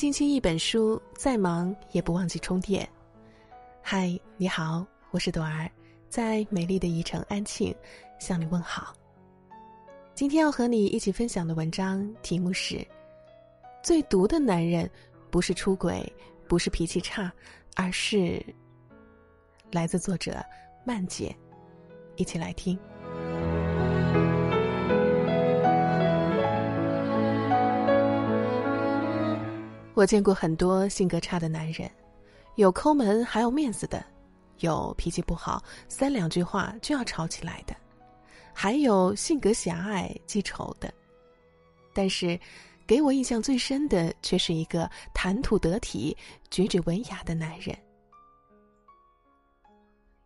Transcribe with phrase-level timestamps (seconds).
[0.00, 2.88] 星期一本书，再忙也不忘记充电。
[3.82, 5.70] 嗨，你好，我是朵儿，
[6.08, 7.76] 在美丽的宜城安庆
[8.18, 8.94] 向你问好。
[10.14, 12.82] 今天要和你一起分享的文章题目是：
[13.82, 14.90] 最毒的男人
[15.30, 16.10] 不是出轨，
[16.48, 17.30] 不是脾气差，
[17.76, 18.42] 而是……
[19.70, 20.42] 来自作者
[20.82, 21.36] 曼姐，
[22.16, 22.78] 一起来听。
[30.00, 31.90] 我见过很多性格差的男人，
[32.54, 34.02] 有抠门还有面子的，
[34.60, 37.76] 有脾气不好三两句话就要吵起来的，
[38.54, 40.90] 还有性格狭隘记仇的。
[41.92, 42.40] 但是，
[42.86, 46.16] 给我印象最深的却是一个谈吐得体、
[46.48, 47.76] 举止文雅的男人。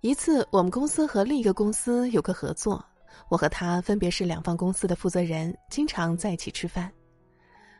[0.00, 2.84] 一次，我们公司和另一个公司有个合作，
[3.28, 6.88] 我和他分别是两方公司的负责人，经常在一起吃饭。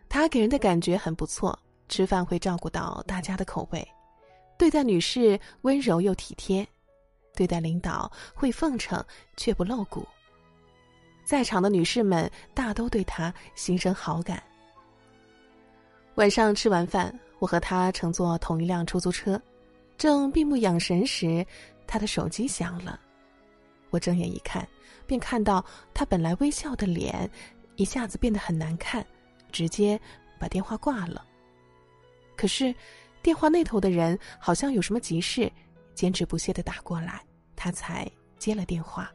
[0.09, 1.57] 他给人的感觉很不错。
[1.89, 3.87] 吃饭会照顾到大家的口味，
[4.59, 6.67] 对待女士温柔又体贴，
[7.35, 9.05] 对待领导会奉承
[9.37, 10.07] 却不露骨。
[11.25, 14.43] 在场的女士们大都对他心生好感。
[16.15, 19.41] 晚上吃完饭，我和他乘坐同一辆出租车，
[19.99, 21.45] 正闭目养神时，
[21.87, 22.99] 他的手机响了。
[23.91, 24.67] 我睁眼一看，
[25.07, 27.31] 便看到他本来微笑的脸，
[27.77, 29.05] 一下子变得很难看，
[29.53, 30.01] 直接
[30.39, 31.25] 把电话挂了。
[32.37, 32.75] 可是，
[33.23, 35.51] 电话那头的人好像有什么急事，
[35.95, 37.25] 坚持不懈的打过来，
[37.57, 39.11] 他才接了电话。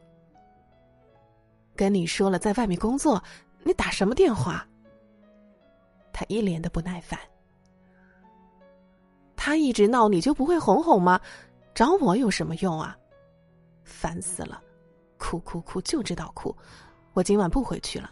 [1.74, 3.22] 跟你说了在外面工作，
[3.62, 4.66] 你打什么电话？
[6.12, 7.18] 他一脸的不耐烦。
[9.34, 11.20] 他一直闹，你就不会哄哄吗？
[11.74, 12.96] 找我有什么用啊？
[13.82, 14.62] 烦死了，
[15.16, 16.54] 哭哭哭，就知道哭。
[17.14, 18.10] 我今晚不回去了。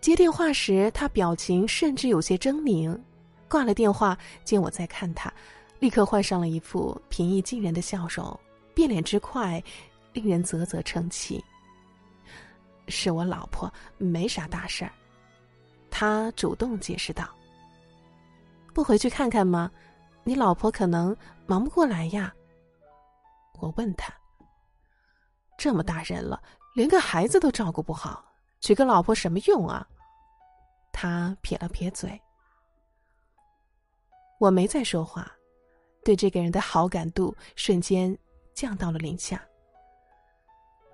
[0.00, 2.98] 接电话时，他表情甚至有些狰狞。
[3.48, 5.32] 挂了电话，见我在看他，
[5.80, 8.38] 立刻换上了一副平易近人的笑容，
[8.74, 9.62] 变脸之快，
[10.12, 11.42] 令人啧啧称奇。
[12.86, 14.92] 是我老婆，没啥大事儿。
[15.90, 17.28] 他主动解释道
[18.72, 19.70] ：“不回去看看吗？
[20.24, 22.32] 你老婆可能忙不过来呀。”
[23.60, 24.12] 我问他
[25.58, 26.40] ：“这么大人了，
[26.74, 28.24] 连个孩子都照顾不好。”
[28.60, 29.86] 娶个老婆什么用啊？
[30.92, 32.20] 他撇了撇嘴。
[34.38, 35.30] 我没再说话，
[36.04, 38.16] 对这个人的好感度瞬间
[38.54, 39.42] 降到了零下。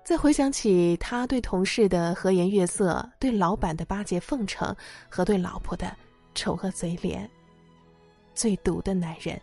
[0.03, 4.75] 再回想起他对同事的和颜悦色，对老板的巴结奉承，
[5.09, 5.95] 和对老婆的
[6.35, 7.27] 丑恶嘴脸，
[8.35, 9.41] 最毒的男人，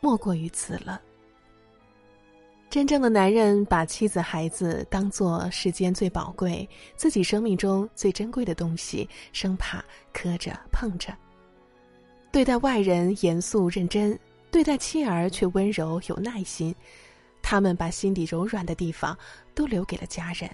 [0.00, 1.02] 莫过于此了。
[2.70, 11.12] 真正的男人把妻子、孩子当做世间最宝贵、自己生命中最珍贵的东西，生怕磕着碰着。
[12.30, 14.16] 对待外人严肃认真，
[14.52, 16.72] 对待妻儿却温柔有耐心。
[17.42, 19.18] 他们把心底柔软的地方
[19.52, 20.48] 都留给了家人。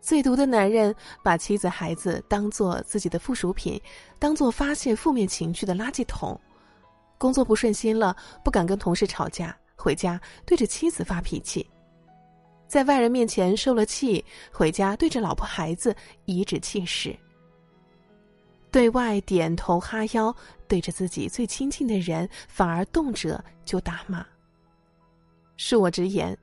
[0.00, 0.92] 最毒的男人
[1.22, 3.80] 把妻子、孩子当做自己的附属品，
[4.18, 6.38] 当做发泄负面情绪的垃圾桶。
[7.16, 9.56] 工作不顺心了，不敢跟同事吵架。
[9.76, 11.68] 回家对着妻子发脾气，
[12.66, 17.16] 在外人面前受了气，回家对着老婆孩子颐指气使。
[18.70, 20.34] 对外点头哈腰，
[20.66, 24.26] 对着自己最亲近的人反而动辄就打骂。
[25.56, 26.36] 恕我直言，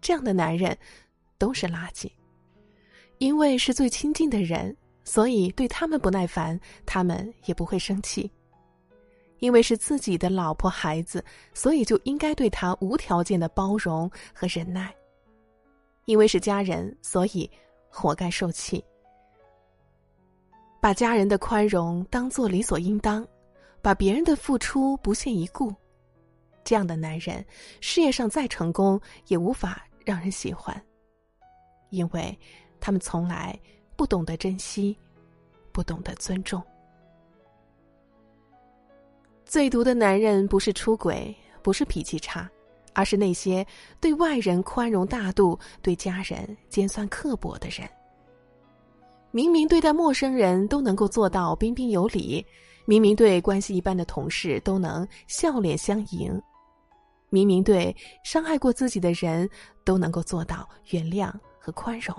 [0.00, 0.76] 这样的男人
[1.38, 2.10] 都是垃圾。
[3.16, 8.30] 因为是最亲近的人，所以对他们不耐烦，他们也不会生气。
[9.38, 14.94] 因为是自己的老婆孩子，所以就应该对他无条件的包容和忍耐。
[16.06, 17.50] 因为是家人，所以
[17.88, 18.82] 活该受气。
[20.80, 23.26] 把家人的宽容当做理所应当，
[23.82, 25.74] 把别人的付出不屑一顾，
[26.64, 27.44] 这样的男人，
[27.80, 30.80] 事业上再成功也无法让人喜欢。
[31.90, 32.38] 因为
[32.80, 33.58] 他们从来
[33.96, 34.96] 不懂得珍惜，
[35.72, 36.62] 不懂得尊重。
[39.48, 42.46] 最毒的男人不是出轨，不是脾气差，
[42.92, 43.66] 而是那些
[43.98, 47.88] 对外人宽容大度、对家人尖酸刻薄的人。
[49.30, 52.44] 明明对待陌生人都能够做到彬彬有礼，
[52.84, 56.38] 明明对关系一般的同事都能笑脸相迎，
[57.30, 59.48] 明明对伤害过自己的人
[59.82, 62.14] 都能够做到原谅和宽容，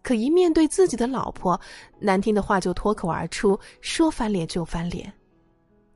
[0.00, 1.60] 可一面对自己的老婆，
[1.98, 5.12] 难听的话就脱口而出，说翻脸就翻脸。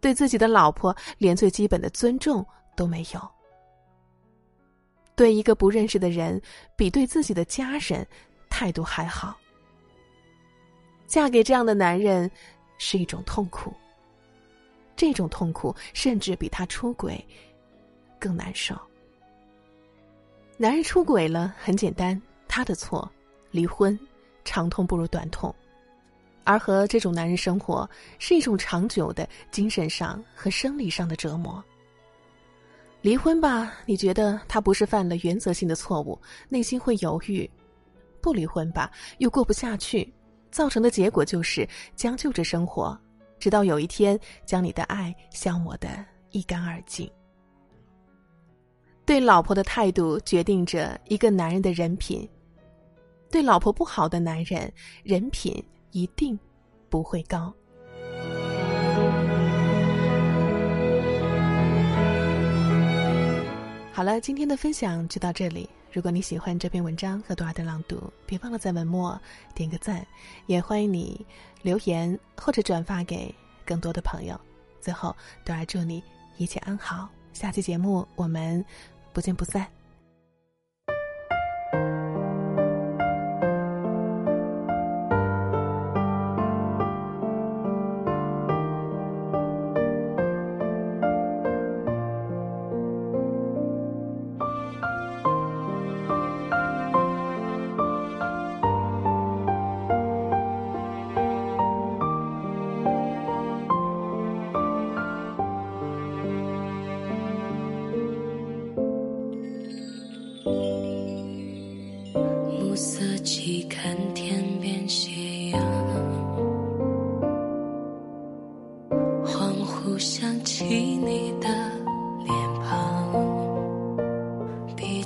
[0.04, 2.46] 对自己的老婆连最基本的尊重
[2.76, 3.30] 都没有，
[5.16, 6.38] 对一个不认识的人
[6.76, 8.06] 比对自己的家人
[8.50, 9.34] 态度还好。
[11.06, 12.30] 嫁给这样的男人，
[12.76, 13.72] 是一种痛苦。
[14.94, 17.26] 这种痛苦甚至比他出轨
[18.18, 18.78] 更难受。
[20.58, 23.10] 男人出轨了，很简单，他的错，
[23.50, 23.98] 离婚，
[24.44, 25.54] 长痛不如短痛。
[26.44, 27.88] 而和这种男人生活，
[28.18, 31.62] 是一种长久的精神上和生理上的折磨。
[33.00, 36.18] 离婚吧，你觉得他不是犯了原则性的错误，
[36.48, 37.48] 内心会犹豫；
[38.20, 40.10] 不离婚吧，又过不下去，
[40.50, 42.98] 造成的结果就是将就着生活，
[43.38, 45.88] 直到有一天将你的爱消磨得
[46.30, 47.10] 一干二净。
[49.04, 52.26] 对老婆的态度决定着一个男人的人品，
[53.30, 55.62] 对老婆不好的男人，人品
[55.94, 56.36] 一定
[56.90, 57.54] 不会高。
[63.92, 65.70] 好了，今天的分享就到这里。
[65.92, 69.16] 如果你喜欢这篇文章和朵儿的朗读，别忘了在文末
[69.54, 70.04] 点个赞，
[70.46, 71.24] 也欢迎你
[71.62, 73.32] 留言或者转发给
[73.64, 74.38] 更多的朋友。
[74.80, 75.14] 最后，
[75.44, 76.02] 朵儿祝你
[76.38, 77.08] 一切安好。
[77.32, 78.64] 下期节目我们
[79.12, 79.64] 不见不散。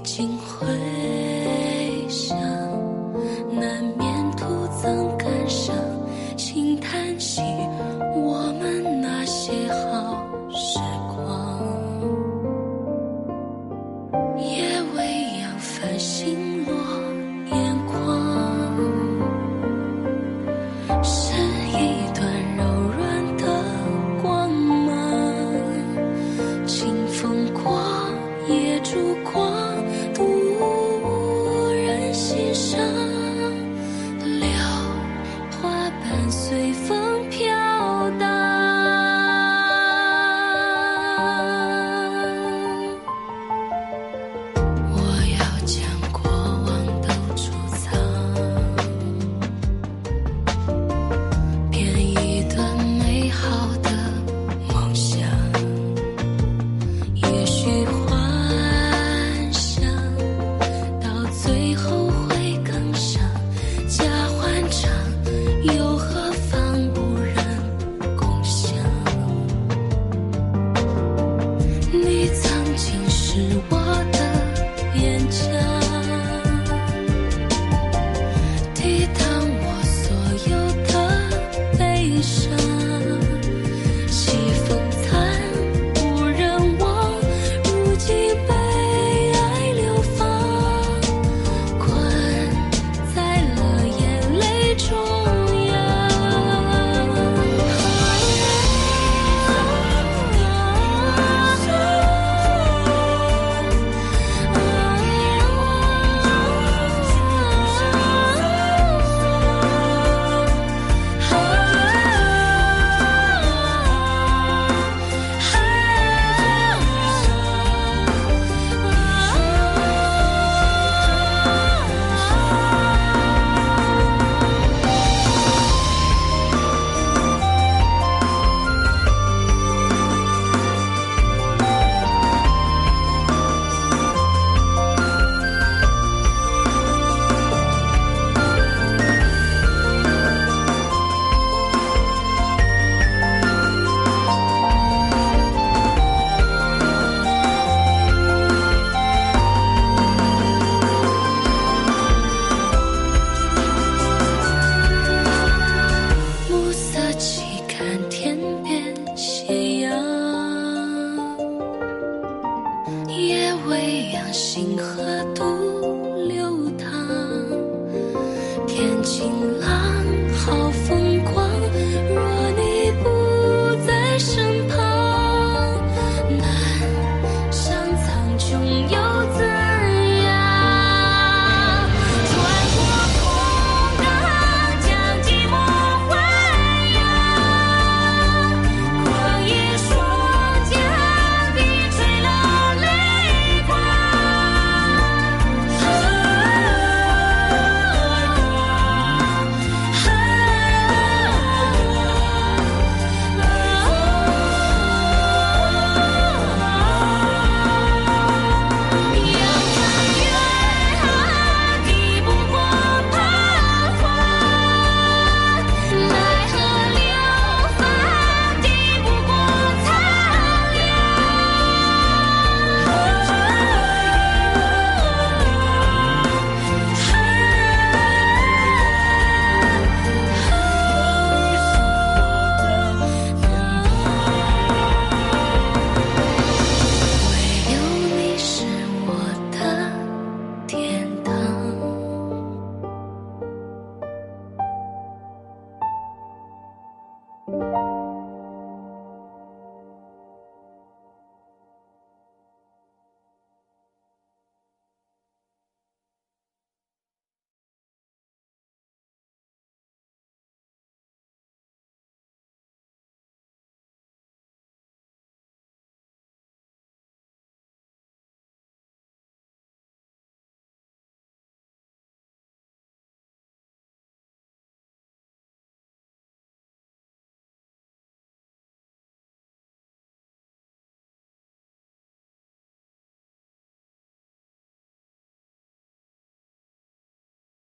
[0.09, 0.39] 心